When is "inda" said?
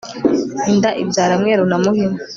0.71-0.89